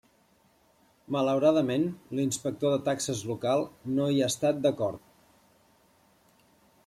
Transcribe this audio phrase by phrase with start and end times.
[1.15, 1.85] Malauradament,
[2.19, 3.65] l'inspector de taxes local
[3.99, 5.07] no hi ha estat d'acord.